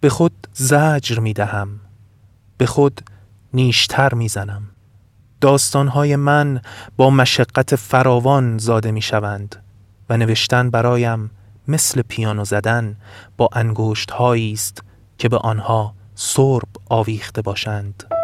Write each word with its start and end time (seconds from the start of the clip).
به 0.00 0.08
خود 0.08 0.46
زجر 0.52 1.18
می 1.18 1.32
دهم 1.32 1.80
به 2.58 2.66
خود 2.66 3.00
نیشتر 3.54 4.14
می 4.14 4.28
زنم. 4.28 4.62
داستانهای 5.40 6.16
من 6.16 6.60
با 6.96 7.10
مشقت 7.10 7.76
فراوان 7.76 8.58
زاده 8.58 8.90
می 8.90 9.02
شوند 9.02 9.56
و 10.10 10.16
نوشتن 10.16 10.70
برایم 10.70 11.30
مثل 11.68 12.02
پیانو 12.02 12.44
زدن 12.44 12.96
با 13.36 13.48
انگشت 13.52 14.12
است 14.12 14.82
که 15.18 15.28
به 15.28 15.38
آنها 15.38 15.94
سرب 16.14 16.68
آویخته 16.88 17.42
باشند. 17.42 18.19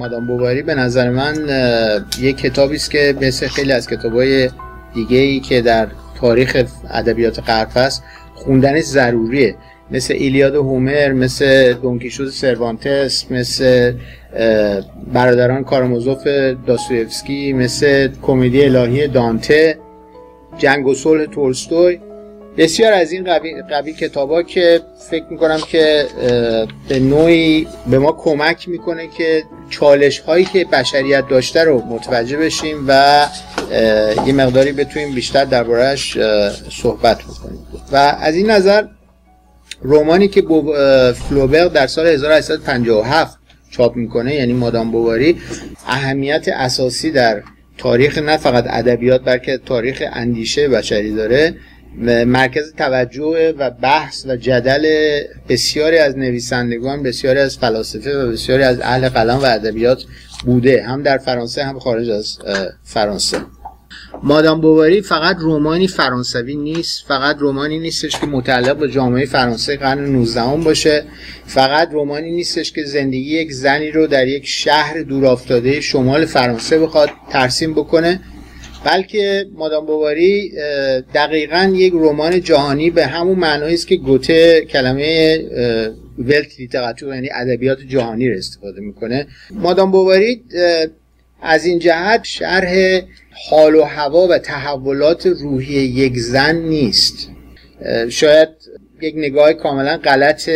مادام 0.00 0.26
بواری 0.26 0.62
به 0.62 0.74
نظر 0.74 1.10
من 1.10 1.34
یک 2.20 2.36
کتابی 2.36 2.76
است 2.76 2.90
که 2.90 3.14
مثل 3.20 3.46
خیلی 3.46 3.72
از 3.72 3.88
کتابای 3.88 4.50
دیگه 4.94 5.18
ای 5.18 5.40
که 5.40 5.60
در 5.60 5.88
تاریخ 6.20 6.64
ادبیات 6.90 7.38
غرب 7.38 7.68
است 7.76 8.02
خوندنش 8.34 8.84
ضروریه. 8.84 9.54
مثل 9.90 10.14
ایلیاد 10.14 10.54
هومر 10.54 11.12
مثل 11.12 11.72
دونکیشوز 11.72 12.34
سروانتس 12.34 13.30
مثل 13.30 13.92
برادران 15.12 15.64
کارامازوف 15.64 16.26
داستویفسکی 16.66 17.52
مثل 17.52 18.08
کمدی 18.22 18.64
الهی 18.64 19.08
دانته 19.08 19.78
جنگ 20.58 20.86
و 20.86 20.94
صلح 20.94 21.24
تولستوی. 21.24 22.00
بسیار 22.58 22.92
از 22.92 23.12
این 23.12 23.24
قبیل, 23.24 23.62
قبیل 23.62 23.96
کتابا 23.96 24.42
که 24.42 24.80
فکر 25.10 25.24
می‌کنم 25.30 25.60
که 25.60 26.06
به 26.88 26.98
نوعی 26.98 27.66
به 27.90 27.98
ما 27.98 28.12
کمک 28.12 28.68
می‌کنه 28.68 29.08
که 29.18 29.42
چالش 29.70 30.18
هایی 30.18 30.44
که 30.44 30.64
بشریت 30.64 31.28
داشته 31.28 31.64
رو 31.64 31.82
متوجه 31.86 32.36
بشیم 32.36 32.84
و 32.88 33.26
یه 34.26 34.32
مقداری 34.32 34.72
بتونیم 34.72 35.14
بیشتر 35.14 35.44
دربارهش 35.44 36.18
صحبت 36.82 37.18
بکنیم. 37.22 37.66
و 37.92 37.96
از 37.96 38.34
این 38.34 38.50
نظر 38.50 38.84
رومانی 39.82 40.28
که 40.28 40.42
فلوبر 41.28 41.64
در 41.64 41.86
سال 41.86 42.06
1857 42.06 43.38
چاپ 43.70 43.96
می‌کنه 43.96 44.34
یعنی 44.34 44.52
مادام 44.52 44.90
بواری 44.90 45.40
اهمیت 45.86 46.48
اساسی 46.48 47.10
در 47.10 47.42
تاریخ 47.78 48.18
نه 48.18 48.36
فقط 48.36 48.64
ادبیات 48.68 49.24
بلکه 49.24 49.58
تاریخ 49.66 50.02
اندیشه 50.12 50.68
بشری 50.68 51.14
داره. 51.14 51.54
مرکز 52.26 52.72
توجه 52.72 53.54
و 53.58 53.70
بحث 53.70 54.26
و 54.26 54.36
جدل 54.36 54.86
بسیاری 55.48 55.98
از 55.98 56.18
نویسندگان 56.18 57.02
بسیاری 57.02 57.38
از 57.38 57.58
فلاسفه 57.58 58.18
و 58.18 58.32
بسیاری 58.32 58.62
از 58.62 58.80
اهل 58.80 59.08
قلم 59.08 59.38
و 59.38 59.44
ادبیات 59.44 60.04
بوده 60.44 60.82
هم 60.82 61.02
در 61.02 61.18
فرانسه 61.18 61.64
هم 61.64 61.78
خارج 61.78 62.10
از 62.10 62.38
فرانسه. 62.84 63.38
مادام 64.22 64.60
بواری 64.60 65.02
فقط 65.02 65.36
رومانی 65.38 65.88
فرانسوی 65.88 66.56
نیست 66.56 67.04
فقط 67.08 67.36
رومانی 67.38 67.78
نیستش 67.78 68.20
که 68.20 68.26
متعلق 68.26 68.76
به 68.76 68.90
جامعه 68.90 69.26
فرانسه 69.26 69.76
قرن 69.76 70.04
19 70.04 70.56
باشه 70.64 71.04
فقط 71.46 71.92
رومانی 71.92 72.30
نیستش 72.30 72.72
که 72.72 72.84
زندگی 72.84 73.40
یک 73.40 73.52
زنی 73.52 73.90
رو 73.90 74.06
در 74.06 74.28
یک 74.28 74.46
شهر 74.46 75.02
دورافتاده 75.02 75.80
شمال 75.80 76.26
فرانسه 76.26 76.78
بخواد 76.78 77.10
ترسیم 77.30 77.74
بکنه. 77.74 78.20
بلکه 78.84 79.46
مادام 79.54 79.86
بواری 79.86 80.52
دقیقا 81.14 81.72
یک 81.74 81.92
رمان 81.96 82.40
جهانی 82.40 82.90
به 82.90 83.06
همون 83.06 83.38
معنایی 83.38 83.74
است 83.74 83.86
که 83.86 83.96
گوته 83.96 84.60
کلمه 84.60 85.38
ولت 86.18 86.60
لیتراتور 86.60 87.14
یعنی 87.14 87.28
ادبیات 87.34 87.78
جهانی 87.88 88.28
رو 88.28 88.38
استفاده 88.38 88.80
می‌کنه. 88.80 89.26
مادام 89.50 89.90
بواری 89.90 90.42
از 91.42 91.64
این 91.64 91.78
جهت 91.78 92.24
شرح 92.24 93.00
حال 93.50 93.74
و 93.74 93.82
هوا 93.82 94.28
و 94.28 94.38
تحولات 94.38 95.26
روحی 95.26 95.74
یک 95.74 96.18
زن 96.18 96.56
نیست. 96.56 97.28
شاید 98.08 98.48
یک 99.02 99.14
نگاه 99.16 99.52
کاملا 99.52 99.96
غلط 99.96 100.50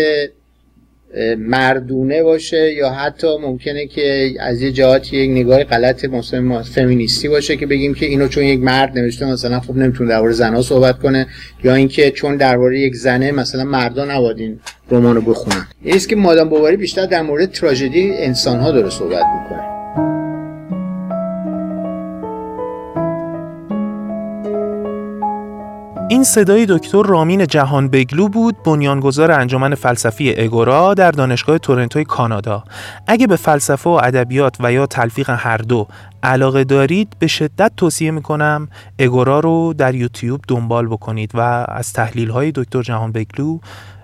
مردونه 1.39 2.23
باشه 2.23 2.73
یا 2.73 2.91
حتی 2.91 3.39
ممکنه 3.39 3.87
که 3.87 4.35
از 4.41 4.63
یه 4.63 4.73
جهاتی 4.73 5.17
یک 5.17 5.31
نگاه 5.31 5.65
غلط 5.65 6.05
مثلا 6.05 6.63
فمینیستی 6.63 7.29
باشه 7.29 7.57
که 7.57 7.67
بگیم 7.67 7.95
که 7.95 8.07
اینو 8.07 8.29
چون 8.29 8.45
یک 8.45 8.61
مرد 8.61 8.99
نوشته 8.99 9.27
مثلا 9.27 9.61
خب 9.61 9.77
نمی‌تونه 9.77 10.11
درباره 10.11 10.33
زنها 10.33 10.63
صحبت 10.63 10.99
کنه 10.99 11.27
یا 11.65 11.75
اینکه 11.75 12.11
چون 12.11 12.37
درباره 12.37 12.81
یک 12.81 12.95
زنه 12.97 13.33
مثلا 13.33 13.65
مردا 13.65 14.05
نباید 14.05 14.39
این 14.39 14.61
رمانو 14.91 15.21
بخونن. 15.21 15.67
این 15.83 15.99
که 15.99 16.17
مادام 16.17 16.49
بواری 16.49 16.77
بیشتر 16.77 17.07
در 17.07 17.23
مورد 17.23 17.53
تراژدی 17.53 18.13
انسانها 18.15 18.71
داره 18.71 18.91
صحبت 18.91 19.25
می‌کنه. 19.43 19.84
این 26.09 26.25
صدای 26.25 26.67
دکتر 26.69 27.03
رامین 27.03 27.47
جهان 27.47 27.89
بگلو 27.89 28.29
بود 28.29 28.63
بنیانگذار 28.63 29.33
انجمن 29.33 29.75
فلسفی 29.75 30.35
اگورا 30.35 30.95
در 30.95 31.11
دانشگاه 31.11 31.59
تورنتوی 31.59 32.05
کانادا. 32.05 32.65
اگه 33.07 33.27
به 33.27 33.37
فلسفه 33.37 33.91
و 33.91 33.93
ادبیات 33.93 34.57
و 34.61 34.73
یا 34.73 34.87
تلفیق 34.87 35.31
هر 35.31 35.57
دو 35.57 35.89
علاقه 36.23 36.65
دارید 36.65 37.17
به 37.19 37.27
شدت 37.27 37.73
توصیه 37.77 38.11
می‌کنم 38.11 38.69
اگورا 38.99 39.41
رو 39.41 39.75
در 39.79 39.95
یوتیوب 39.95 40.41
دنبال 40.49 40.87
بکنید 40.87 41.31
و 41.35 41.67
از 41.69 41.93
تحلیل 41.93 42.31
های 42.31 42.53
دکتر 42.53 42.83
جهان 42.83 43.13
بگلو 43.13 43.59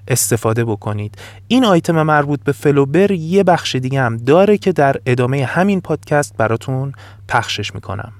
استفاده 0.08 0.64
بکنید. 0.64 1.14
این 1.48 1.64
آیتم 1.64 2.02
مربوط 2.02 2.44
به 2.44 2.52
فلوبر 2.52 3.10
یه 3.10 3.44
بخش 3.44 3.76
دیگه 3.76 4.02
هم 4.02 4.16
داره 4.16 4.58
که 4.58 4.72
در 4.72 4.96
ادامه 5.06 5.44
همین 5.44 5.80
پادکست 5.80 6.36
براتون 6.36 6.92
پخشش 7.28 7.74
می‌کنم. 7.74 8.12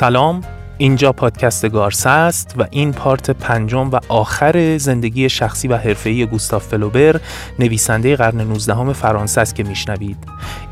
سلام. 0.00 0.40
اینجا 0.78 1.12
پادکست 1.12 1.68
گارس 1.68 2.06
است 2.06 2.54
و 2.58 2.66
این 2.70 2.92
پارت 2.92 3.30
پنجم 3.30 3.90
و 3.90 4.00
آخر 4.08 4.78
زندگی 4.78 5.28
شخصی 5.28 5.68
و 5.68 5.76
حرفه‌ای 5.76 6.26
گوستاف 6.26 6.66
فلوبر 6.66 7.20
نویسنده 7.58 8.16
قرن 8.16 8.40
19 8.40 8.92
فرانسه 8.92 9.40
است 9.40 9.54
که 9.54 9.62
میشنوید. 9.62 10.16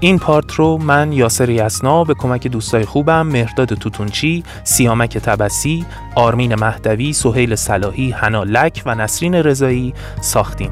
این 0.01 0.19
پارت 0.19 0.53
رو 0.53 0.79
من 0.79 1.13
یاسر 1.13 1.51
یسنا 1.51 2.05
به 2.05 2.15
کمک 2.15 2.47
دوستای 2.47 2.85
خوبم 2.85 3.27
مهرداد 3.27 3.75
توتونچی 3.75 4.45
سیامک 4.65 5.19
تبسی 5.19 5.87
آرمین 6.15 6.55
مهدوی 6.55 7.13
سهیل 7.13 7.55
صلاحی 7.55 8.11
حنا 8.11 8.43
لک 8.43 8.83
و 8.87 8.95
نسرین 8.95 9.35
رضایی 9.35 9.95
ساختیم. 10.21 10.71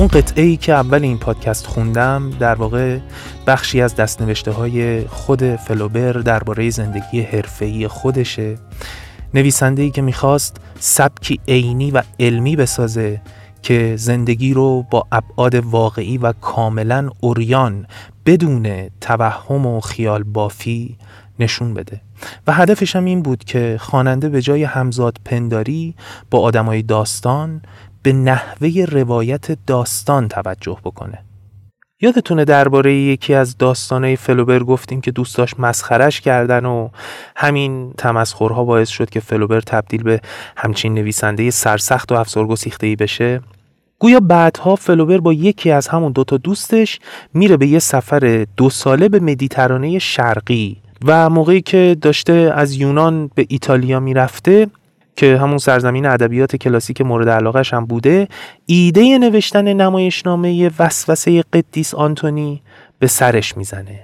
اون 0.00 0.08
قطعه 0.08 0.44
ای 0.44 0.56
که 0.56 0.72
اول 0.72 1.02
این 1.02 1.18
پادکست 1.18 1.66
خوندم 1.66 2.30
در 2.30 2.54
واقع 2.54 2.98
بخشی 3.46 3.80
از 3.80 3.96
دستنوشته 3.96 4.50
های 4.50 5.06
خود 5.06 5.56
فلوبر 5.56 6.12
درباره 6.12 6.70
زندگی 6.70 7.20
حرفه‌ای 7.20 7.88
خودشه. 7.88 8.58
نویسنده 9.34 9.82
ای 9.82 9.90
که 9.90 10.02
می‌خواست 10.02 10.56
سبکی 10.78 11.40
عینی 11.48 11.90
و 11.90 12.02
علمی 12.20 12.56
بسازه 12.56 13.20
که 13.62 13.94
زندگی 13.96 14.54
رو 14.54 14.82
با 14.90 15.06
ابعاد 15.12 15.54
واقعی 15.54 16.18
و 16.18 16.32
کاملا 16.32 17.10
اوریان 17.20 17.86
بدون 18.26 18.88
توهم 19.00 19.66
و 19.66 19.80
خیال 19.80 20.22
بافی 20.22 20.96
نشون 21.38 21.74
بده. 21.74 22.00
و 22.46 22.52
هدفش 22.52 22.96
هم 22.96 23.04
این 23.04 23.22
بود 23.22 23.44
که 23.44 23.76
خواننده 23.80 24.28
به 24.28 24.42
جای 24.42 24.64
همزاد 24.64 25.16
پنداری 25.24 25.94
با 26.30 26.40
آدمای 26.40 26.82
داستان 26.82 27.62
به 28.02 28.12
نحوه 28.12 28.86
روایت 28.90 29.66
داستان 29.66 30.28
توجه 30.28 30.78
بکنه. 30.84 31.18
یادتونه 32.02 32.44
درباره 32.44 32.94
یکی 32.94 33.34
از 33.34 33.58
داستانه 33.58 34.16
فلوبر 34.16 34.58
گفتیم 34.58 35.00
که 35.00 35.10
دوست 35.10 35.38
داشت 35.38 35.60
مسخرش 35.60 36.20
کردن 36.20 36.64
و 36.64 36.88
همین 37.36 37.92
تمسخرها 37.98 38.64
باعث 38.64 38.88
شد 38.88 39.10
که 39.10 39.20
فلوبر 39.20 39.60
تبدیل 39.60 40.02
به 40.02 40.20
همچین 40.56 40.94
نویسنده 40.94 41.50
سرسخت 41.50 42.12
و 42.12 42.14
افسرگسیخته 42.14 42.86
ای 42.86 42.96
بشه. 42.96 43.40
گویا 43.98 44.20
بعدها 44.20 44.76
فلوبر 44.76 45.18
با 45.18 45.32
یکی 45.32 45.70
از 45.70 45.88
همون 45.88 46.12
دوتا 46.12 46.36
دوستش 46.36 46.98
میره 47.34 47.56
به 47.56 47.66
یه 47.66 47.78
سفر 47.78 48.46
دو 48.56 48.70
ساله 48.70 49.08
به 49.08 49.20
مدیترانه 49.20 49.98
شرقی 49.98 50.76
و 51.04 51.30
موقعی 51.30 51.60
که 51.60 51.96
داشته 52.02 52.52
از 52.54 52.76
یونان 52.76 53.30
به 53.34 53.46
ایتالیا 53.48 54.00
می‌رفته 54.00 54.66
که 55.20 55.38
همون 55.38 55.58
سرزمین 55.58 56.06
ادبیات 56.06 56.56
کلاسیک 56.56 57.00
مورد 57.00 57.28
علاقش 57.28 57.74
هم 57.74 57.86
بوده 57.86 58.28
ایده 58.66 59.18
نوشتن 59.18 59.72
نمایشنامه 59.72 60.70
وسوسه 60.78 61.42
قدیس 61.52 61.94
آنتونی 61.94 62.62
به 62.98 63.06
سرش 63.06 63.56
می‌زنه 63.56 64.00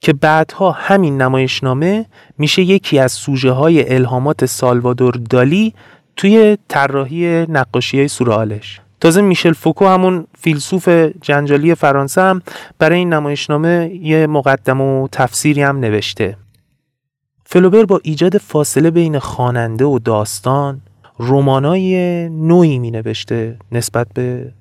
که 0.00 0.12
بعدها 0.12 0.70
همین 0.70 1.22
نمایشنامه 1.22 2.06
میشه 2.38 2.62
یکی 2.62 2.98
از 2.98 3.12
سوژه 3.12 3.50
های 3.50 3.94
الهامات 3.94 4.46
سالوادور 4.46 5.14
دالی 5.30 5.74
توی 6.16 6.58
طراحی 6.68 7.46
نقاشی 7.46 7.98
های 7.98 8.08
سورالش 8.08 8.80
تازه 9.00 9.22
میشل 9.22 9.52
فوکو 9.52 9.86
همون 9.86 10.26
فیلسوف 10.38 10.88
جنجالی 11.22 11.74
فرانسه 11.74 12.20
هم 12.20 12.42
برای 12.78 12.98
این 12.98 13.12
نمایشنامه 13.12 13.90
یه 14.02 14.26
مقدم 14.26 14.80
و 14.80 15.08
تفسیری 15.12 15.62
هم 15.62 15.78
نوشته. 15.78 16.36
فلوبر 17.46 17.84
با 17.84 18.00
ایجاد 18.02 18.38
فاصله 18.38 18.90
بین 18.90 19.18
خواننده 19.18 19.84
و 19.84 19.98
داستان 19.98 20.80
رمانای 21.18 22.28
نوعی 22.28 22.78
می 22.78 22.90
نوشته 22.90 23.56
نسبت 23.72 24.06
به 24.14 24.52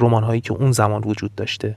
رمانهایی 0.00 0.40
که 0.40 0.52
اون 0.52 0.72
زمان 0.72 1.04
وجود 1.04 1.34
داشته. 1.34 1.76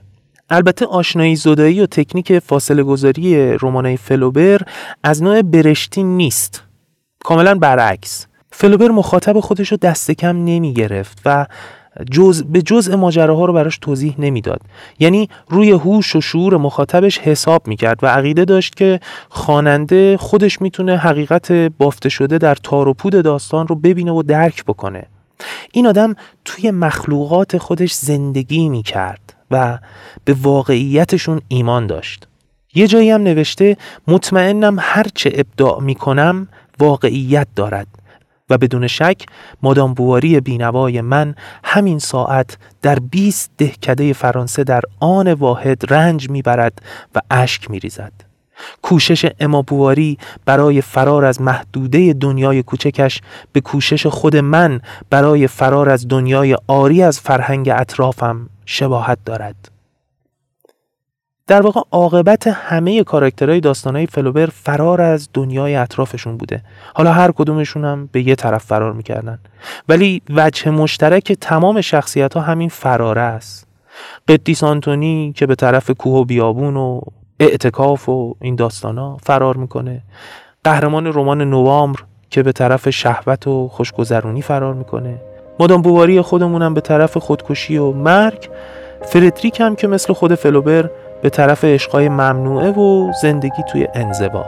البته 0.50 0.86
آشنایی 0.86 1.36
زدایی 1.36 1.80
و 1.80 1.86
تکنیک 1.86 2.38
فاصله 2.38 2.82
گذاری 2.82 3.56
رمانای 3.58 3.96
فلوبر 3.96 4.60
از 5.04 5.22
نوع 5.22 5.42
برشتی 5.42 6.02
نیست. 6.02 6.62
کاملا 7.24 7.54
برعکس. 7.54 8.26
فلوبر 8.52 8.88
مخاطب 8.88 9.40
خودش 9.40 9.68
رو 9.68 9.76
دست 9.76 10.10
کم 10.10 10.44
نمی 10.44 10.74
گرفت 10.74 11.22
و 11.24 11.46
جز 12.10 12.42
به 12.42 12.62
جزء 12.62 12.96
ماجراها 12.96 13.44
رو 13.44 13.52
براش 13.52 13.78
توضیح 13.78 14.14
نمی‌داد. 14.18 14.60
یعنی 14.98 15.28
روی 15.48 15.70
هوش 15.70 16.16
و 16.16 16.20
شعور 16.20 16.56
مخاطبش 16.56 17.18
حساب 17.18 17.66
می‌کرد 17.66 17.98
و 18.04 18.06
عقیده 18.06 18.44
داشت 18.44 18.76
که 18.76 19.00
خواننده 19.28 20.16
خودش 20.16 20.62
می‌تونه 20.62 20.96
حقیقت 20.96 21.52
بافته 21.52 22.08
شده 22.08 22.38
در 22.38 22.54
تار 22.54 22.88
و 22.88 22.94
پود 22.94 23.12
داستان 23.12 23.68
رو 23.68 23.74
ببینه 23.74 24.12
و 24.12 24.22
درک 24.22 24.64
بکنه. 24.64 25.06
این 25.72 25.86
آدم 25.86 26.14
توی 26.44 26.70
مخلوقات 26.70 27.58
خودش 27.58 27.92
زندگی 27.92 28.68
می‌کرد 28.68 29.34
و 29.50 29.78
به 30.24 30.36
واقعیتشون 30.42 31.40
ایمان 31.48 31.86
داشت. 31.86 32.28
یه 32.74 32.86
جایی 32.86 33.10
هم 33.10 33.22
نوشته 33.22 33.76
مطمئنم 34.08 34.76
هرچه 34.80 35.32
ابداع 35.34 35.80
می‌کنم 35.80 36.48
واقعیت 36.78 37.46
دارد. 37.56 37.86
و 38.50 38.58
بدون 38.58 38.86
شک 38.86 39.26
مادام 39.62 39.94
بواری 39.94 40.40
بینوای 40.40 41.00
من 41.00 41.34
همین 41.64 41.98
ساعت 41.98 42.58
در 42.82 42.98
20 42.98 43.50
دهکده 43.58 44.12
فرانسه 44.12 44.64
در 44.64 44.82
آن 45.00 45.32
واحد 45.32 45.92
رنج 45.92 46.30
می‌برد 46.30 46.82
و 47.14 47.20
اشک 47.30 47.70
میریزد. 47.70 48.12
کوشش 48.82 49.26
اما 49.40 49.62
بواری 49.62 50.18
برای 50.44 50.80
فرار 50.80 51.24
از 51.24 51.40
محدوده 51.40 52.12
دنیای 52.12 52.62
کوچکش 52.62 53.20
به 53.52 53.60
کوشش 53.60 54.06
خود 54.06 54.36
من 54.36 54.80
برای 55.10 55.46
فرار 55.46 55.90
از 55.90 56.08
دنیای 56.08 56.56
آری 56.66 57.02
از 57.02 57.20
فرهنگ 57.20 57.68
اطرافم 57.68 58.48
شباهت 58.66 59.18
دارد. 59.24 59.71
در 61.52 61.62
واقع 61.62 61.80
عاقبت 61.90 62.46
همه 62.46 63.04
کاراکترهای 63.04 63.60
داستانهای 63.60 64.06
فلوبر 64.06 64.46
فرار 64.46 65.00
از 65.00 65.28
دنیای 65.34 65.74
اطرافشون 65.74 66.36
بوده. 66.36 66.62
حالا 66.94 67.12
هر 67.12 67.32
کدومشون 67.32 67.84
هم 67.84 68.08
به 68.12 68.28
یه 68.28 68.34
طرف 68.34 68.64
فرار 68.64 68.92
می‌کردن. 68.92 69.38
ولی 69.88 70.22
وجه 70.30 70.70
مشترک 70.70 71.32
تمام 71.32 71.80
شخصیت 71.80 72.34
ها 72.34 72.40
همین 72.40 72.68
فراره 72.68 73.20
است. 73.20 73.66
قدیس 74.28 74.64
آنتونی 74.64 75.32
که 75.36 75.46
به 75.46 75.54
طرف 75.54 75.90
کوه 75.90 76.18
و 76.18 76.24
بیابون 76.24 76.76
و 76.76 77.00
اعتکاف 77.40 78.08
و 78.08 78.34
این 78.40 78.56
داستان 78.56 79.16
فرار 79.22 79.56
می‌کنه. 79.56 80.02
قهرمان 80.64 81.06
رمان 81.06 81.42
نوامبر 81.42 82.00
که 82.30 82.42
به 82.42 82.52
طرف 82.52 82.90
شهوت 82.90 83.46
و 83.46 83.68
خوشگذرونی 83.68 84.42
فرار 84.42 84.74
می‌کنه. 84.74 85.20
مادام 85.60 85.82
بواری 85.82 86.20
خودمونم 86.20 86.74
به 86.74 86.80
طرف 86.80 87.16
خودکشی 87.16 87.76
و 87.76 87.92
مرگ. 87.92 88.48
فردریک 89.02 89.60
هم 89.60 89.76
که 89.76 89.86
مثل 89.86 90.12
خود 90.12 90.34
فلوبر 90.34 90.90
به 91.22 91.30
طرف 91.30 91.64
عشقای 91.64 92.08
ممنوعه 92.08 92.70
و 92.70 93.12
زندگی 93.22 93.62
توی 93.72 93.88
انزبا 93.94 94.46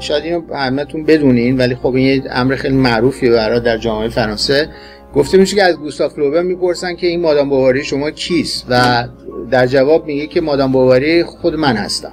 شاید 0.00 0.24
اینو 0.24 0.54
همتون 0.54 1.04
بدونین 1.04 1.56
ولی 1.56 1.74
خب 1.74 1.86
این 1.86 2.06
یه 2.06 2.22
امر 2.30 2.56
خیلی 2.56 2.76
معروفیه 2.76 3.30
برای 3.30 3.60
در 3.60 3.78
جامعه 3.78 4.08
فرانسه. 4.08 4.68
گفته 5.14 5.38
میشه 5.38 5.56
که 5.56 5.62
از 5.62 5.76
گوستاف 5.76 6.18
لوبر 6.18 6.42
می‌پرسن 6.42 6.96
که 6.96 7.06
این 7.06 7.20
مادام 7.20 7.48
بواری 7.48 7.84
شما 7.84 8.10
کیست؟ 8.10 8.66
و 8.68 9.04
در 9.50 9.66
جواب 9.66 10.06
میگه 10.06 10.26
که 10.26 10.40
مادام 10.40 10.72
بواری 10.72 11.24
خود 11.24 11.54
من 11.54 11.76
هستم. 11.76 12.12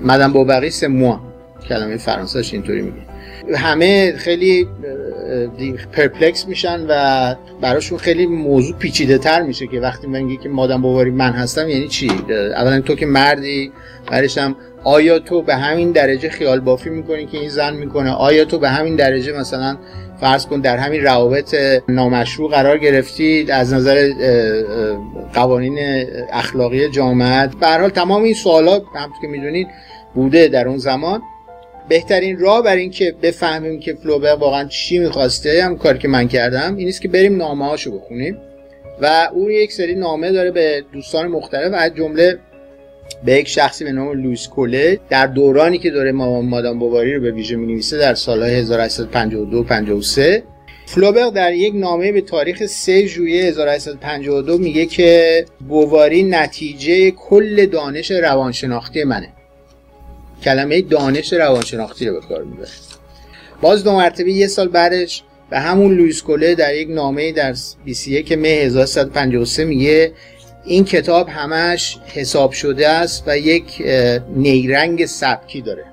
مادام 0.00 0.32
بواری 0.32 0.70
سه 0.70 0.88
کلمه 1.68 1.96
فرانسهش 1.96 2.52
اینطوری 2.52 2.82
میگه. 2.82 3.14
همه 3.56 4.12
خیلی 4.16 4.68
پرپلکس 5.92 6.48
میشن 6.48 6.86
و 6.88 7.34
براشون 7.60 7.98
خیلی 7.98 8.26
موضوع 8.26 8.76
پیچیده 8.76 9.18
تر 9.18 9.42
میشه 9.42 9.66
که 9.66 9.80
وقتی 9.80 10.06
میگی 10.06 10.36
که 10.36 10.48
مادم 10.48 10.82
بواری 10.82 11.10
من 11.10 11.32
هستم 11.32 11.68
یعنی 11.68 11.88
چی؟ 11.88 12.10
اولا 12.56 12.80
تو 12.80 12.94
که 12.94 13.06
مردی 13.06 13.72
بعدش 14.10 14.38
هم 14.38 14.56
آیا 14.84 15.18
تو 15.18 15.42
به 15.42 15.54
همین 15.54 15.92
درجه 15.92 16.28
خیال 16.28 16.60
بافی 16.60 16.90
می‌کنی 16.90 17.26
که 17.26 17.38
این 17.38 17.48
زن 17.48 17.76
می‌کنه؟ 17.76 18.10
آیا 18.10 18.44
تو 18.44 18.58
به 18.58 18.68
همین 18.68 18.96
درجه 18.96 19.32
مثلا 19.32 19.76
فرض 20.20 20.46
کن 20.46 20.60
در 20.60 20.76
همین 20.76 21.02
روابط 21.02 21.54
نامشروع 21.88 22.50
قرار 22.50 22.78
گرفتید 22.78 23.50
از 23.50 23.74
نظر 23.74 24.10
قوانین 25.34 25.78
اخلاقی 26.32 26.88
جامعه؟ 26.88 27.46
به 27.60 27.66
حال 27.66 27.88
تمام 27.88 28.22
این 28.22 28.34
سوالات 28.34 28.82
همونطور 28.94 29.20
که 29.22 29.28
می‌دونید 29.28 29.68
بوده 30.14 30.48
در 30.48 30.68
اون 30.68 30.78
زمان. 30.78 31.22
بهترین 31.88 32.38
راه 32.38 32.62
برای 32.62 32.80
اینکه 32.80 33.14
بفهمیم 33.22 33.80
که 33.80 33.94
فلوبر 33.94 34.34
واقعا 34.34 34.64
چی 34.64 34.98
می‌خواسته 34.98 35.64
هم 35.64 35.78
کاری 35.78 35.98
که 35.98 36.08
من 36.08 36.28
کردم 36.28 36.76
این 36.76 36.88
است 36.88 37.02
که 37.02 37.08
بریم 37.08 37.36
نامه 37.36 37.64
هاشو 37.64 37.98
بخونیم. 37.98 38.38
و 39.00 39.28
اون 39.32 39.50
یک 39.50 39.72
سری 39.72 39.94
نامه 39.94 40.32
داره 40.32 40.50
به 40.50 40.84
دوستان 40.92 41.26
مختلف 41.26 41.72
از 41.74 41.94
جمله 41.94 42.38
به 43.24 43.32
یک 43.32 43.48
شخصی 43.48 43.84
به 43.84 43.92
نام 43.92 44.22
لویس 44.22 44.48
کوله. 44.48 45.00
در 45.10 45.26
دورانی 45.26 45.78
که 45.78 45.90
داره 45.90 46.12
مادام 46.12 46.78
بواری 46.78 47.14
رو 47.14 47.20
به 47.20 47.30
ویژه 47.30 47.56
می 47.56 47.66
نویسه 47.66 47.98
در 47.98 48.14
سالهای 48.14 48.54
1852 48.54 49.62
53 49.62 50.42
فلوبر 50.86 51.30
در 51.30 51.52
یک 51.52 51.74
نامه 51.74 52.12
به 52.12 52.20
تاریخ 52.20 52.66
3 52.66 53.06
ژوئیه 53.06 53.44
1852 53.44 54.58
میگه 54.58 54.86
که 54.86 55.44
بواری 55.68 56.22
نتیجه 56.22 57.10
کل 57.10 57.66
دانش 57.66 58.10
روانشناختی 58.10 59.04
منه. 59.04 59.28
کلمه 60.44 60.82
دانش 60.82 61.32
روانشناختی 61.32 62.06
رو 62.06 62.20
به 62.20 62.26
کار 62.26 62.42
می‌بره. 62.42 62.68
باز 63.60 63.84
دو 63.84 63.92
مرتبه 63.92 64.32
یه 64.32 64.46
سال 64.46 64.68
بعدش 64.68 65.22
به 65.50 65.58
همون 65.58 65.96
لویس 65.96 66.22
کوله 66.22 66.54
در 66.54 66.74
یک 66.74 66.88
نامه 66.90 67.32
در 67.32 67.54
21 67.84 68.32
مه 68.32 68.48
1153 68.48 69.64
میگه 69.64 70.12
این 70.64 70.84
کتاب 70.84 71.28
همش 71.28 71.98
حساب 72.06 72.52
شده 72.52 72.88
است 72.88 73.24
و 73.26 73.38
یک 73.38 73.82
نیرنگ 74.36 75.06
سبکی 75.06 75.60
داره. 75.60 75.84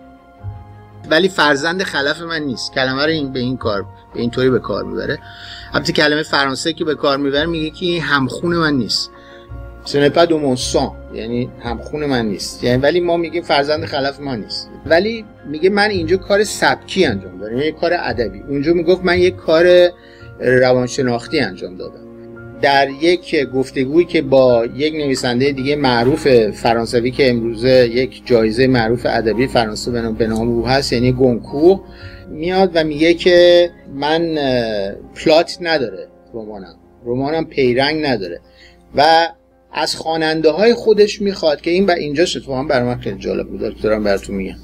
ولی 1.10 1.30
فرزند 1.30 1.84
خلف 1.84 2.22
من 2.22 2.42
نیست. 2.42 2.74
کلمه 2.74 3.04
رو 3.04 3.10
این 3.12 3.34
به 3.34 3.40
این 3.40 3.58
کار 3.58 3.86
به 4.14 4.22
اینطوری 4.22 4.50
به 4.50 4.60
کار 4.60 4.84
می‌بره. 4.84 5.20
البته 5.74 5.94
کلمه 5.94 6.24
فرانسه 6.24 6.74
که 6.74 6.86
به 6.86 6.96
کار 6.96 7.18
می‌بره 7.18 7.46
میگه 7.46 7.70
که 7.70 7.86
این 7.86 8.02
همخون 8.02 8.56
من 8.56 8.74
نیست. 8.74 9.12
سنپا 9.86 10.26
دو 10.26 10.40
مونسان 10.40 10.92
یعنی 11.14 11.50
همخون 11.60 12.06
من 12.06 12.26
نیست. 12.26 12.64
یعنی 12.64 12.82
ولی 12.82 13.00
ما 13.00 13.18
میگیم 13.18 13.44
فرزند 13.44 13.86
خلف 13.86 14.20
ما 14.20 14.36
نیست. 14.36 14.70
ولی 14.86 15.26
میگه 15.50 15.70
من 15.70 15.90
اینجا 15.90 16.18
کار 16.18 16.44
سبکی 16.44 17.06
انجام 17.06 17.38
دارم 17.38 17.58
یعنی 17.58 17.72
کار 17.72 17.94
ادبی. 17.94 18.40
اونجا 18.40 18.74
می‌گفت 18.74 19.06
من 19.06 19.20
یک 19.20 19.36
کار 19.36 19.90
روانشناختی 20.40 21.40
انجام 21.40 21.76
دادم. 21.76 22.12
در 22.62 22.90
یک 22.90 23.46
گفتگویی 23.50 24.06
که 24.06 24.22
با 24.22 24.66
یک 24.76 24.94
نویسنده 24.94 25.52
دیگه 25.52 25.76
معروف 25.76 26.28
فرانسوی 26.50 27.12
که 27.12 27.30
امروزه 27.30 27.90
یک 27.94 28.22
جایزه 28.26 28.68
معروف 28.68 29.06
ادبی 29.10 29.48
فرانسه 29.48 29.92
به 30.12 30.28
نام 30.28 30.50
او 30.50 30.68
هست 30.68 30.94
یعنی 30.94 31.12
گونکور 31.12 31.80
میاد 32.30 32.72
و 32.74 32.84
میگه 32.84 33.14
که 33.14 33.70
من 33.94 34.36
پلات 35.16 35.58
نداره 35.62 36.08
رمانم. 36.34 36.76
رمانم 37.06 37.46
پیرنگ 37.46 38.06
نداره. 38.06 38.40
و 38.96 39.28
از 39.74 39.96
خواننده 39.96 40.50
های 40.50 40.74
خودش 40.74 41.22
می‌خواد 41.22 41.62
که 41.62 41.72
این 41.72 41.86
و 41.86 41.92
اینجا 41.92 42.24
اتفاقا 42.24 42.64
برای 42.64 42.88
من 42.88 43.00
خیلی 43.00 43.18
جالب 43.18 43.48
بود. 43.48 43.82
دارم 43.82 44.04
براتون 44.04 44.36
میگم. 44.36 44.56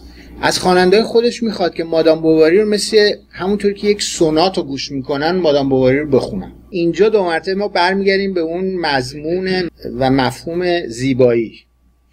از 0.42 0.60
خواننده 0.60 1.04
خودش 1.04 1.44
می‌خواد 1.44 1.74
که 1.74 1.84
مادام 1.84 2.22
بواری 2.22 2.60
رو 2.60 2.70
مثل 2.70 3.12
همونطور 3.30 3.74
که 3.74 3.88
یک 3.88 4.02
سونات 4.02 4.58
رو 4.58 4.64
گوش 4.64 4.92
می‌کنن 4.92 5.32
مادام 5.32 5.70
بواری 5.70 6.00
رو 6.00 6.08
بخونن. 6.08 6.52
اینجا 6.70 7.10
دو 7.10 7.24
مرتبه 7.24 7.56
ما 7.56 7.68
برمیگردیم 7.68 8.34
به 8.34 8.42
اون 8.42 8.76
مضمون 8.76 9.70
و 10.00 10.12
مفهوم 10.12 10.88
زیبایی. 10.88 11.54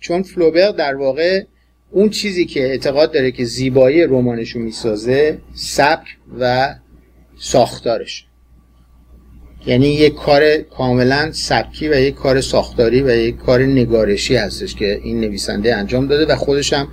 چون 0.01 0.23
فلوبر 0.23 0.71
در 0.71 0.95
واقع 0.95 1.43
اون 1.91 2.11
چیزی 2.11 2.45
که 2.45 2.61
اعتقاد 2.61 3.13
داره 3.13 3.31
که 3.31 3.45
زیبایی 3.45 4.03
رمانشو 4.03 4.59
می‌سازه 4.59 5.39
سبک 5.55 6.07
و 6.39 6.75
ساختارش. 7.39 8.27
یعنی 9.67 9.89
یک 9.89 10.15
کار 10.15 10.57
کاملا 10.57 11.33
سبکی 11.33 11.89
و 11.89 12.01
یک 12.01 12.15
کار 12.15 12.41
ساختاری 12.41 13.03
و 13.03 13.17
یک 13.17 13.37
کار 13.37 13.63
نگارشی 13.63 14.37
هستش 14.37 14.75
که 14.75 15.01
این 15.05 15.21
نویسنده 15.21 15.77
انجام 15.77 16.07
داده 16.07 16.33
و 16.33 16.37
خودش 16.37 16.73
هم 16.73 16.89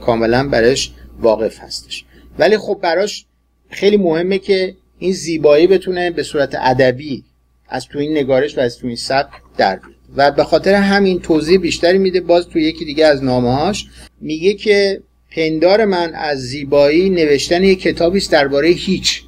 کاملا 0.00 0.48
برش 0.48 0.92
واقف 1.20 1.58
هستش. 1.58 2.04
ولی 2.38 2.58
خب 2.58 2.78
براش 2.82 3.26
خیلی 3.70 3.96
مهمه 3.96 4.38
که 4.38 4.74
این 4.98 5.12
زیبایی 5.12 5.66
بتونه 5.66 6.10
به 6.10 6.22
صورت 6.22 6.56
ادبی 6.60 7.24
از 7.68 7.88
تو 7.88 7.98
این 7.98 8.18
نگارش 8.18 8.58
و 8.58 8.60
از 8.60 8.78
تو 8.78 8.86
این 8.86 8.96
سبک 8.96 9.30
در 9.56 9.76
بیاد. 9.76 9.92
و 10.16 10.30
به 10.30 10.44
خاطر 10.44 10.74
همین 10.74 11.20
توضیح 11.20 11.58
بیشتری 11.58 11.98
میده 11.98 12.20
باز 12.20 12.48
تو 12.48 12.58
یکی 12.58 12.84
دیگه 12.84 13.06
از 13.06 13.24
نامه‌هاش 13.24 13.86
میگه 14.20 14.54
که 14.54 15.00
پندار 15.36 15.84
من 15.84 16.14
از 16.14 16.38
زیبایی 16.38 17.10
نوشتن 17.10 17.64
یک 17.64 17.80
کتابی 17.80 18.18
است 18.18 18.32
درباره 18.32 18.68
هیچ. 18.68 19.22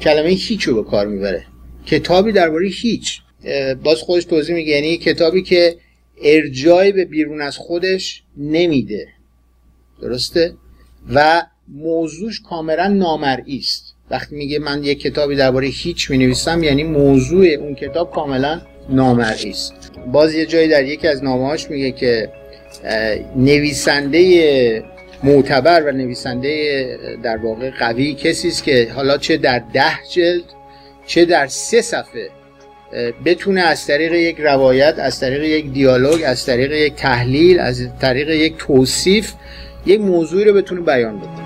کلمه 0.00 0.28
هیچ 0.28 0.62
رو 0.62 0.82
به 0.82 0.90
کار 0.90 1.06
می‌بره. 1.06 1.46
کتابی 1.86 2.32
درباره 2.32 2.68
هیچ. 2.68 3.20
باز 3.84 3.98
خودش 3.98 4.24
توضیح 4.24 4.54
میگه. 4.54 4.72
یعنی 4.72 4.96
کتابی 4.96 5.42
که 5.42 5.76
ارجای 6.22 6.92
به 6.92 7.04
بیرون 7.04 7.40
از 7.40 7.56
خودش 7.56 8.22
نمیده. 8.36 9.08
درسته؟ 10.02 10.54
و 11.14 11.42
موضوعش 11.68 12.40
کاملا 12.40 12.88
نامرئی 12.88 13.58
است. 13.58 13.94
وقتی 14.10 14.36
میگه 14.36 14.58
من 14.58 14.84
یک 14.84 15.00
کتابی 15.00 15.36
درباره 15.36 15.66
هیچ 15.66 16.10
می‌نویسم 16.10 16.62
یعنی 16.62 16.82
موضوع 16.84 17.46
اون 17.46 17.74
کتاب 17.74 18.12
کاملا 18.12 18.60
نامرئی 18.88 19.50
است. 19.50 19.74
باز 20.12 20.34
یه 20.34 20.46
جایی 20.46 20.68
در 20.68 20.84
یکی 20.84 21.08
از 21.08 21.24
نامه‌هاش 21.24 21.70
میگه 21.70 21.92
که 21.92 22.32
نویسنده 23.36 24.84
معتبر 25.22 25.82
و 25.82 25.92
نویسنده 25.92 26.98
در 27.22 27.36
واقع 27.36 27.70
قوی 27.70 28.14
کسی 28.14 28.48
است 28.48 28.64
که 28.64 28.92
حالا 28.94 29.18
چه 29.18 29.36
در 29.36 29.58
ده 29.74 29.98
جلد 30.10 30.44
چه 31.10 31.24
در 31.24 31.46
سه 31.46 31.82
صفحه 31.82 32.30
بتونه 33.24 33.60
از 33.60 33.86
طریق 33.86 34.12
یک 34.12 34.40
روایت 34.40 34.98
از 34.98 35.20
طریق 35.20 35.42
یک 35.42 35.72
دیالوگ 35.72 36.22
از 36.26 36.46
طریق 36.46 36.72
یک 36.72 36.94
تحلیل 36.94 37.60
از 37.60 37.88
طریق 38.00 38.30
یک 38.30 38.56
توصیف 38.58 39.32
یک 39.86 40.00
موضوعی 40.00 40.44
رو 40.44 40.54
بتونه 40.54 40.80
بیان 40.80 41.18
بده 41.18 41.39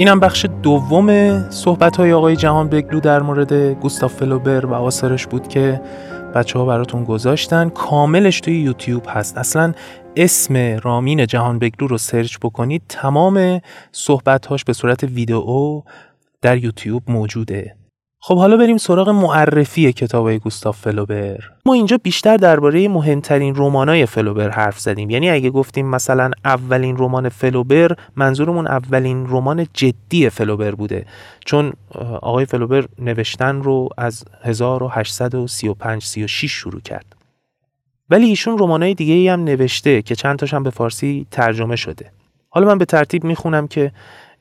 اینم 0.00 0.20
بخش 0.20 0.46
دوم 0.62 1.50
صحبت 1.50 1.96
های 1.96 2.12
آقای 2.12 2.36
جهانبگلو 2.36 3.00
در 3.00 3.22
مورد 3.22 3.52
گوستاف 3.52 4.14
فلوبر 4.14 4.66
و 4.66 4.74
آثارش 4.74 5.26
بود 5.26 5.48
که 5.48 5.80
بچه 6.34 6.58
ها 6.58 6.64
براتون 6.64 7.04
گذاشتن. 7.04 7.68
کاملش 7.68 8.40
توی 8.40 8.60
یوتیوب 8.60 9.04
هست. 9.08 9.38
اصلا 9.38 9.72
اسم 10.16 10.56
رامین 10.82 11.26
جهانبگلو 11.26 11.88
رو 11.88 11.98
search 11.98 12.38
بکنید. 12.42 12.82
تمام 12.88 13.60
صحبت 13.92 14.48
به 14.64 14.72
صورت 14.72 15.04
ویدئو 15.04 15.82
در 16.42 16.64
یوتیوب 16.64 17.02
موجوده. 17.08 17.76
خب 18.22 18.38
حالا 18.38 18.56
بریم 18.56 18.76
سراغ 18.76 19.08
معرفی 19.08 19.92
کتاب 19.92 20.32
گوستاف 20.32 20.78
فلوبر. 20.80 21.38
ما 21.66 21.74
اینجا 21.74 21.98
بیشتر 22.02 22.36
درباره 22.36 22.88
مهمترین 22.88 23.54
رمانای 23.56 24.06
فلوبر 24.06 24.50
حرف 24.50 24.80
زدیم. 24.80 25.10
یعنی 25.10 25.30
اگه 25.30 25.50
گفتیم 25.50 25.86
مثلا 25.86 26.30
اولین 26.44 26.96
رمان 26.98 27.28
فلوبر 27.28 27.96
منظورمون 28.16 28.66
اولین 28.66 29.26
رمان 29.28 29.66
جدی 29.74 30.30
فلوبر 30.30 30.70
بوده. 30.70 31.06
چون 31.44 31.72
آقای 32.22 32.44
فلوبر 32.44 32.84
نوشتن 32.98 33.62
رو 33.62 33.88
از 33.98 34.24
1835 34.42 36.02
36 36.02 36.50
شروع 36.50 36.80
کرد. 36.80 37.16
ولی 38.10 38.26
ایشون 38.26 38.58
رمانای 38.58 38.94
دیگه 38.94 39.14
ای 39.14 39.28
هم 39.28 39.44
نوشته 39.44 40.02
که 40.02 40.14
چند 40.14 40.38
تاش 40.38 40.54
هم 40.54 40.62
به 40.62 40.70
فارسی 40.70 41.26
ترجمه 41.30 41.76
شده. 41.76 42.10
حالا 42.48 42.66
من 42.66 42.78
به 42.78 42.84
ترتیب 42.84 43.24
می‌خونم 43.24 43.68
که 43.68 43.92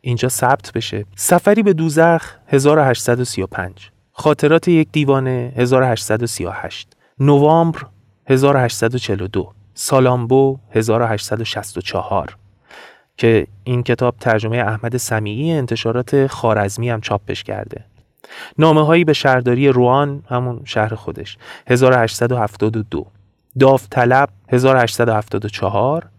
اینجا 0.02 0.30
ثبت 0.30 0.72
بشه. 0.76 1.06
سفری 1.16 1.64
به 1.64 1.74
دوزخ 1.74 2.36
1835 2.48 3.90
خاطرات 4.12 4.68
یک 4.68 4.88
دیوانه 4.92 5.54
1838 5.56 6.88
نوامبر 7.20 7.80
1842 8.28 9.52
سالامبو 9.74 10.60
1864 10.72 12.38
که 13.18 13.48
این 13.64 13.84
کتاب 13.84 14.16
ترجمه 14.20 14.58
احمد 14.58 14.98
سمیعی 14.98 15.52
انتشارات 15.52 16.28
خارزمی 16.28 16.90
هم 16.90 17.02
چاپش 17.02 17.44
کرده. 17.44 17.86
نامه 18.58 18.86
هایی 18.86 19.04
به 19.04 19.14
شهرداری 19.14 19.70
روان 19.70 20.24
همون 20.30 20.62
شهر 20.66 20.96
خودش. 20.96 21.38
1872 21.68 23.06
داوطلب 23.60 24.30
1874 24.50 26.10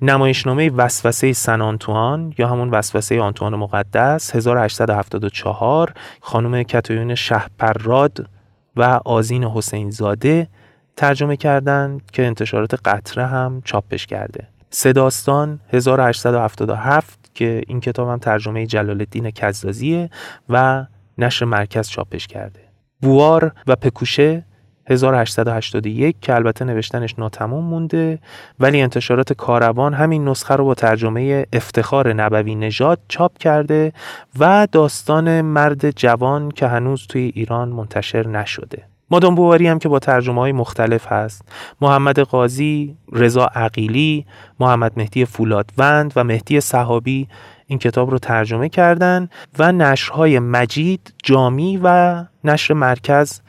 نمایشنامه 0.00 0.70
وسوسه 0.70 1.32
سن 1.32 1.60
آنتوان 1.60 2.34
یا 2.38 2.48
همون 2.48 2.70
وسوسه 2.70 3.20
آنتوان 3.20 3.54
مقدس 3.54 4.36
1874 4.36 5.92
خانم 6.20 6.62
کتایون 6.62 7.14
شهپراد 7.14 8.28
و 8.76 9.00
آزین 9.04 9.44
حسین 9.44 9.90
زاده 9.90 10.48
ترجمه 10.96 11.36
کردند 11.36 12.10
که 12.10 12.26
انتشارات 12.26 12.74
قطره 12.74 13.26
هم 13.26 13.62
چاپش 13.64 14.06
کرده. 14.06 14.48
سداستان 14.70 15.60
1877 15.72 17.30
که 17.34 17.62
این 17.66 17.80
کتاب 17.80 18.08
هم 18.08 18.18
ترجمه 18.18 18.66
جلال 18.66 18.90
الدین 18.90 19.30
کزازیه 19.30 20.10
و 20.48 20.86
نشر 21.18 21.44
مرکز 21.44 21.88
چاپش 21.88 22.26
کرده. 22.26 22.60
بوار 23.02 23.52
و 23.66 23.76
پکوشه 23.76 24.44
1881 24.88 26.16
که 26.22 26.34
البته 26.34 26.64
نوشتنش 26.64 27.18
ناتمام 27.18 27.64
مونده. 27.64 28.18
ولی 28.60 28.80
انتشارات 28.80 29.32
کاروان 29.32 29.94
همین 29.94 30.28
نسخه 30.28 30.56
رو 30.56 30.64
با 30.64 30.74
ترجمه 30.74 31.46
افتخار 31.52 32.12
نبوی 32.12 32.54
نژاد 32.54 32.98
چاپ 33.08 33.38
کرده 33.38 33.92
و 34.38 34.68
داستان 34.72 35.40
مرد 35.40 35.90
جوان 35.90 36.50
که 36.50 36.66
هنوز 36.66 37.06
توی 37.06 37.32
ایران 37.34 37.68
منتشر 37.68 38.26
نشده. 38.26 38.82
مادام 39.10 39.34
بواری 39.34 39.66
هم 39.66 39.78
که 39.78 39.88
با 39.88 39.98
ترجمه 39.98 40.40
های 40.40 40.52
مختلف 40.52 41.12
هست. 41.12 41.42
محمد 41.80 42.20
قاضی، 42.20 42.96
رضا 43.12 43.46
عقیلی، 43.54 44.26
محمد 44.60 44.92
مهدی 44.96 45.24
فولادوند 45.24 46.12
و 46.16 46.24
مهدی 46.24 46.60
صحابی 46.60 47.28
این 47.66 47.78
کتاب 47.78 48.10
رو 48.10 48.18
ترجمه 48.18 48.68
کردن 48.68 49.28
و 49.58 49.72
نشرهای 49.72 50.38
مجید، 50.38 51.14
جامی 51.22 51.80
و 51.82 52.24
نشر 52.44 52.74
مرکز 52.74 53.40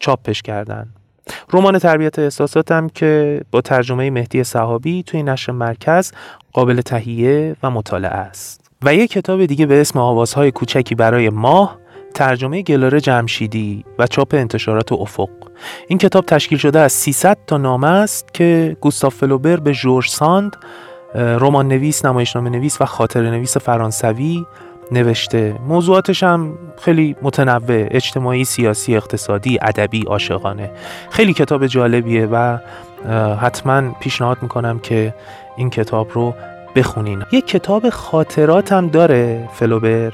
چاپش 0.00 0.42
کردن. 0.42 0.88
رمان 1.52 1.78
تربیت 1.78 2.18
احساساتم 2.18 2.88
که 2.88 3.42
با 3.50 3.60
ترجمه 3.60 4.10
مهدی 4.10 4.44
صحابی 4.44 5.02
توی 5.02 5.22
نشر 5.22 5.52
مرکز 5.52 6.12
قابل 6.52 6.80
تهیه 6.80 7.56
و 7.62 7.70
مطالعه 7.70 8.10
است. 8.10 8.70
و 8.82 8.94
یک 8.94 9.10
کتاب 9.10 9.46
دیگه 9.46 9.66
به 9.66 9.80
اسم 9.80 9.98
آوازهای 9.98 10.50
کوچکی 10.50 10.94
برای 10.94 11.28
ماه 11.28 11.78
ترجمه 12.14 12.62
گلاره 12.62 13.00
جمشیدی 13.00 13.84
و 13.98 14.06
چاپ 14.06 14.34
انتشارات 14.34 14.92
افق. 14.92 15.28
این 15.88 15.98
کتاب 15.98 16.24
تشکیل 16.24 16.58
شده 16.58 16.78
از 16.78 16.92
300 16.92 17.38
تا 17.46 17.56
نامه 17.56 17.88
است 17.88 18.34
که 18.34 18.76
گوستاف 18.80 19.14
فلوبر 19.14 19.56
به 19.56 19.72
جورج 19.72 20.08
ساند 20.08 20.56
رمان 21.14 21.68
نویس، 21.68 22.04
نمایشنامه 22.04 22.50
نویس 22.50 22.80
و 22.80 22.84
خاطر 22.84 23.30
نویس 23.30 23.56
فرانسوی 23.56 24.44
نوشته. 24.92 25.54
موضوعاتش 25.66 26.22
هم 26.22 26.58
خیلی 26.80 27.16
متنوع 27.22 27.86
اجتماعی 27.90 28.44
سیاسی 28.44 28.96
اقتصادی 28.96 29.58
ادبی 29.62 30.02
عاشقانه. 30.02 30.70
خیلی 31.10 31.32
کتاب 31.32 31.66
جالبیه 31.66 32.26
و 32.26 32.58
حتما 33.40 33.92
پیشنهاد 34.00 34.38
می‌کنم 34.42 34.78
که 34.78 35.14
این 35.56 35.70
کتاب 35.70 36.08
رو 36.12 36.34
بخونین. 36.76 37.22
یک 37.32 37.46
کتاب 37.46 37.90
خاطرات 37.90 38.72
هم 38.72 38.88
داره 38.88 39.48
فلوبر 39.52 40.12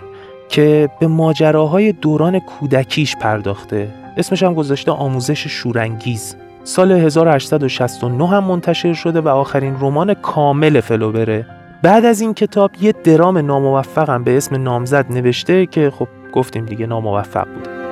که 0.49 0.89
به 1.01 1.07
ماجراهای 1.07 1.93
دوران 1.93 2.39
کودکیش 2.39 3.17
پرداخته. 3.17 3.89
اسمش 4.17 4.43
هم 4.43 4.55
گذاشته 4.55 4.93
آموزش 4.93 5.47
شورانگیز. 5.47 6.37
سال 6.65 6.93
1869 6.93 8.29
هم 8.29 8.45
منتشر 8.45 8.93
شده 8.93 9.21
و 9.21 9.29
آخرین 9.29 9.77
رمان 9.81 10.15
کامل 10.15 10.81
فلوبره. 10.81 11.47
بعد 11.83 12.05
از 12.05 12.21
این 12.21 12.35
کتاب 12.35 12.71
یه 12.81 12.93
درام 12.93 13.39
ناموفقم 13.39 14.25
به 14.25 14.37
اسم 14.37 14.63
نامزد 14.63 15.13
نوشته 15.13 15.67
که 15.67 15.91
خب 15.91 16.09
گفتیم 16.33 16.65
دیگه 16.65 16.87
ناموفق 16.87 17.49
بوده 17.49 17.85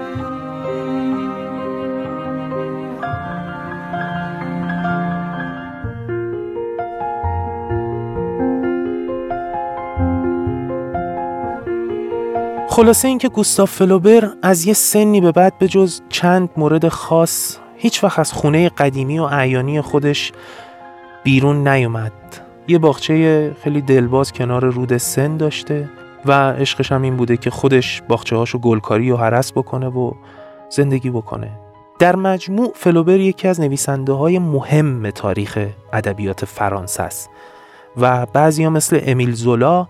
خلاصه 12.69 13.09
اینکه 13.09 13.29
گوستاف 13.29 13.73
فلوبر 13.73 14.31
از 14.43 14.67
یه 14.67 14.75
سنی 14.75 15.21
به 15.21 15.33
بعد 15.33 15.59
به 15.59 15.69
جز 15.69 16.01
چند 16.09 16.51
مورد 16.57 16.89
خاص 16.89 17.59
هیچ 17.77 18.05
وقت 18.05 18.19
از 18.19 18.33
خونه 18.33 18.69
قدیمی 18.69 19.19
و 19.19 19.23
اعیانی 19.23 19.81
خودش 19.81 20.33
بیرون 21.25 21.69
نیومد. 21.69 22.13
یه 22.69 22.79
باغچه 22.79 23.57
خیلی 23.63 23.81
دلباز 23.81 24.33
کنار 24.33 24.65
رود 24.65 24.97
سن 24.97 25.37
داشته 25.37 25.89
و 26.25 26.33
عشقش 26.33 26.93
هم 26.93 27.03
این 27.03 27.17
بوده 27.17 27.37
که 27.37 27.51
خودش 27.51 28.03
باغچه 28.09 28.37
هاشو 28.37 28.59
گلکاری 28.59 29.11
و 29.11 29.17
حرس 29.17 29.53
بکنه 29.53 29.89
و 29.89 30.13
زندگی 30.71 31.11
بکنه. 31.11 31.51
در 31.99 32.17
مجموع 32.17 32.73
فلوبر 32.75 33.21
یکی 33.21 33.49
از 33.49 33.61
نویسنده 33.61 34.13
های 34.13 34.39
مهم 34.39 35.11
تاریخ 35.11 35.67
ادبیات 35.93 36.45
فرانسه 36.45 37.03
است 37.03 37.31
و 37.97 38.27
بعضی 38.27 38.65
ها 38.65 38.71
مثل 38.71 39.01
امیل 39.03 39.33
زولا 39.33 39.87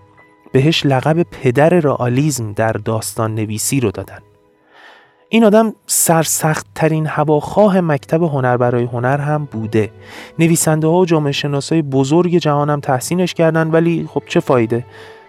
بهش 0.51 0.85
لقب 0.85 1.23
پدر 1.23 1.69
رئالیسم 1.69 2.53
در 2.53 2.71
داستان 2.71 3.35
نویسی 3.35 3.79
رو 3.79 3.91
دادن. 3.91 4.19
این 5.33 5.43
آدم 5.43 5.73
سرسخت 5.87 6.65
ترین 6.75 7.07
هواخواه 7.07 7.81
مکتب 7.81 8.23
هنر 8.23 8.57
برای 8.57 8.83
هنر 8.83 9.17
هم 9.17 9.45
بوده. 9.45 9.91
نویسنده 10.39 10.87
ها 10.87 10.93
و 10.93 11.05
جامعه 11.05 11.31
شناسای 11.31 11.81
بزرگ 11.81 12.37
جهان 12.37 12.69
هم 12.69 12.79
تحسینش 12.79 13.33
کردن 13.33 13.71
ولی 13.71 14.09
خب 14.13 14.23
چه 14.27 14.39
فایده؟ 14.39 14.85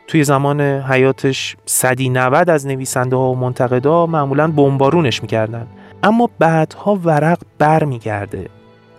توی 0.06 0.25
زمان 0.25 0.61
حیاتش 0.61 1.56
صدی 1.66 2.08
90 2.08 2.50
از 2.50 2.66
نویسنده 2.66 3.16
ها 3.16 3.32
و 3.32 3.37
منتقدا 3.37 4.06
معمولا 4.06 4.49
بمبارونش 4.49 5.23
می‌کردن. 5.23 5.66
اما 6.02 6.30
بعدها 6.38 6.94
ورق 7.04 7.38
بر 7.58 7.84
میگرده 7.84 8.49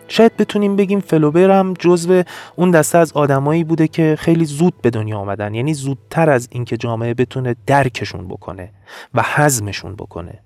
شاید 0.07 0.37
بتونیم 0.37 0.75
بگیم 0.75 0.99
فلوبر 0.99 1.51
هم 1.51 1.73
جزو 1.79 2.23
اون 2.55 2.71
دسته 2.71 2.97
از 2.97 3.11
آدمایی 3.11 3.63
بوده 3.63 3.87
که 3.87 4.15
خیلی 4.19 4.45
زود 4.45 4.73
به 4.81 4.89
دنیا 4.89 5.17
آمدن. 5.17 5.53
یعنی 5.53 5.73
زودتر 5.73 6.29
از 6.29 6.47
اینکه 6.51 6.77
جامعه 6.77 7.13
بتونه 7.13 7.55
درکشون 7.67 8.27
بکنه 8.27 8.71
و 9.13 9.23
حزمشون 9.35 9.95
بکنه. 9.95 10.44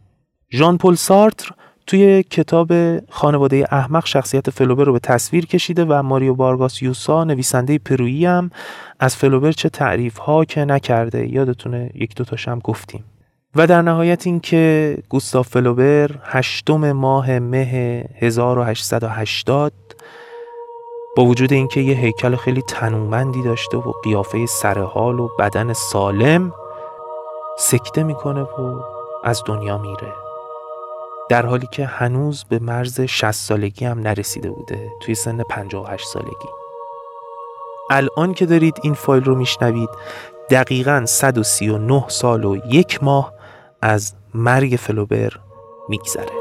ژان 0.53 0.77
پل 0.77 0.95
سارتر 0.95 1.51
توی 1.87 2.23
کتاب 2.23 2.71
خانواده 3.09 3.65
احمق 3.71 4.05
شخصیت 4.05 4.49
فلوبر 4.49 4.83
رو 4.83 4.93
به 4.93 4.99
تصویر 4.99 5.45
کشیده 5.45 5.85
و 5.85 6.03
ماریو 6.03 6.33
بارگاس 6.35 6.81
یوسا 6.81 7.23
نویسنده 7.23 7.77
پرویی 7.77 8.25
هم 8.25 8.51
از 8.99 9.15
فلوبر 9.15 9.51
چه 9.51 9.69
تعریف 9.69 10.17
ها 10.17 10.45
که 10.45 10.65
نکرده. 10.65 11.27
یادتونه 11.27 11.91
یک 11.95 12.15
دو 12.15 12.23
تاش 12.23 12.47
هم 12.47 12.59
گفتیم. 12.59 13.03
و 13.55 13.67
در 13.67 13.81
نهایت 13.81 14.27
اینکه 14.27 14.97
گوستاف 15.09 15.47
فلوبر 15.47 16.09
هشتم 16.23 16.91
ماه 16.91 17.39
مه 17.39 18.05
1880 18.15 19.73
با 21.17 21.25
وجود 21.25 21.53
اینکه 21.53 21.81
یه 21.81 21.95
هیکل 21.95 22.35
خیلی 22.35 22.61
تنومندی 22.61 23.43
داشته 23.43 23.77
و 23.77 23.91
قیافه 24.03 24.45
سرحال 24.45 25.19
و 25.19 25.29
بدن 25.39 25.73
سالم 25.73 26.53
سکته 27.57 28.03
می‌کنه 28.03 28.41
و 28.41 28.81
از 29.23 29.43
دنیا 29.45 29.77
میره. 29.77 30.28
در 31.29 31.45
حالی 31.45 31.67
که 31.71 31.85
هنوز 31.85 32.43
به 32.43 32.59
مرز 32.59 33.01
60 33.01 33.31
سالگی 33.31 33.85
هم 33.85 33.99
نرسیده 33.99 34.49
بوده 34.49 34.91
توی 35.01 35.15
سن 35.15 35.43
58 35.49 36.07
سالگی. 36.07 36.49
الان 37.89 38.33
که 38.33 38.45
دارید 38.45 38.79
این 38.83 38.93
فایل 38.93 39.23
رو 39.23 39.35
میشنوید 39.35 39.89
دقیقا 40.49 41.05
139 41.05 42.05
سال 42.07 42.45
و 42.45 42.57
یک 42.65 43.03
ماه 43.03 43.33
از 43.81 44.13
مرگ 44.33 44.75
فلوبر 44.79 45.31
میگذره. 45.89 46.38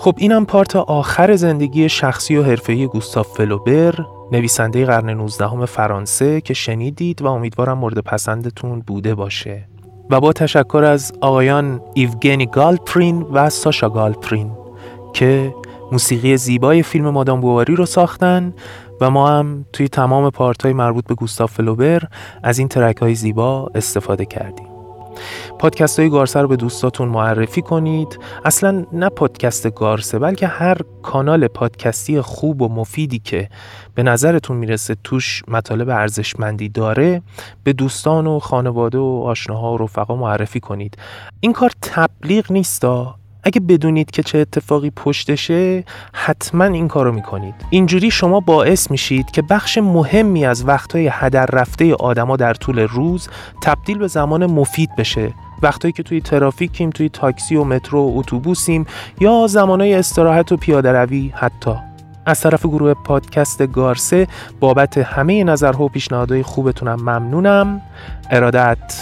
خب 0.00 0.14
اینم 0.18 0.46
پارت 0.46 0.76
آخر 0.76 1.36
زندگی 1.36 1.88
شخصی 1.88 2.36
و 2.36 2.42
حرفه‌ای 2.42 2.86
گوستاف 2.86 3.28
فلوبر 3.28 3.94
نویسنده 4.32 4.84
قرن 4.84 5.10
19 5.10 5.66
فرانسه 5.66 6.40
که 6.40 6.54
شنیدید 6.54 7.22
و 7.22 7.26
امیدوارم 7.26 7.78
مورد 7.78 7.98
پسندتون 7.98 8.80
بوده 8.80 9.14
باشه. 9.14 9.68
و 10.10 10.20
با 10.20 10.32
تشکر 10.32 10.84
از 10.84 11.12
آقایان 11.20 11.80
ایوگنی 11.94 12.46
گالپرین 12.46 13.22
و 13.22 13.50
ساشا 13.50 13.88
گالپرین 13.88 14.50
که 15.12 15.54
موسیقی 15.92 16.36
زیبای 16.36 16.82
فیلم 16.82 17.10
مادام 17.10 17.40
بواری 17.40 17.76
رو 17.76 17.86
ساختن 17.86 18.54
و 19.00 19.10
ما 19.10 19.28
هم 19.28 19.66
توی 19.72 19.88
تمام 19.88 20.30
پارت 20.30 20.62
های 20.62 20.72
مربوط 20.72 21.06
به 21.06 21.14
گوستاف 21.14 21.52
فلوبر 21.52 22.02
از 22.42 22.58
این 22.58 22.68
ترک 22.68 22.96
های 22.96 23.14
زیبا 23.14 23.70
استفاده 23.74 24.24
کردیم. 24.24 24.67
پادکست 25.58 25.98
های 25.98 26.08
گارسه 26.08 26.40
رو 26.40 26.48
به 26.48 26.56
دوستاتون 26.56 27.08
معرفی 27.08 27.62
کنید. 27.62 28.18
اصلا 28.44 28.84
نه 28.92 29.08
پادکست 29.08 29.74
گارسه 29.74 30.18
بلکه 30.18 30.46
هر 30.46 30.76
کانال 31.02 31.48
پادکستی 31.48 32.20
خوب 32.20 32.62
و 32.62 32.68
مفیدی 32.68 33.18
که 33.18 33.48
به 33.94 34.02
نظرتون 34.02 34.56
می‌رسه 34.56 34.96
توش 35.04 35.42
مطالب 35.48 35.88
ارزشمندی 35.88 36.68
داره 36.68 37.22
به 37.64 37.72
دوستان 37.72 38.26
و 38.26 38.38
خانواده 38.38 38.98
و 38.98 39.22
آشناها 39.26 39.74
و 39.74 39.78
رفقا 39.78 40.16
معرفی 40.16 40.60
کنید. 40.60 40.96
این 41.40 41.52
کار 41.52 41.70
تبلیغ 41.82 42.52
نیستا 42.52 43.17
اگه 43.48 43.60
بدونید 43.60 44.10
که 44.10 44.22
چه 44.22 44.38
اتفاقی 44.38 44.90
پشتشه 44.90 45.84
حتما 46.12 46.64
این 46.64 46.88
کارو 46.88 47.12
می‌کنید. 47.12 47.54
اینجوری 47.70 48.10
شما 48.10 48.40
باعث 48.40 48.90
میشید 48.90 49.30
که 49.30 49.42
بخش 49.42 49.78
مهمی 49.78 50.46
از 50.46 50.68
وقتهای 50.68 51.08
هدر 51.12 51.46
رفته 51.46 51.94
آدما 51.94 52.36
در 52.36 52.54
طول 52.54 52.78
روز 52.78 53.28
تبدیل 53.62 53.98
به 53.98 54.06
زمان 54.06 54.46
مفید 54.46 54.96
بشه. 54.96 55.32
وقتایی 55.62 55.92
که 55.92 56.02
توی 56.02 56.20
ترافیکیم 56.20 56.90
توی 56.90 57.08
تاکسی 57.08 57.56
و 57.56 57.64
مترو 57.64 58.00
و 58.00 58.18
اتوبوسیم 58.18 58.86
یا 59.20 59.46
زمانهای 59.46 59.94
استراحت 59.94 60.52
و 60.52 60.56
پیاده 60.56 60.92
روی 60.92 61.32
حتی. 61.34 61.74
از 62.26 62.40
طرف 62.40 62.66
گروه 62.66 62.94
پادکست 62.94 63.66
گارسه 63.66 64.26
بابت 64.60 64.98
همه 64.98 65.44
نظرها 65.44 65.84
و 65.84 65.88
پیشنهادهای 65.88 66.42
خوبتونم 66.42 67.00
ممنونم. 67.00 67.80
ارادت. 68.30 68.94